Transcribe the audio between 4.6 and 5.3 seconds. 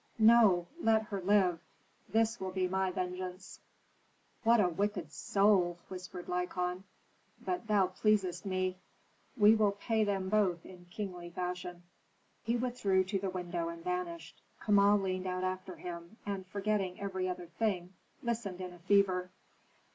wicked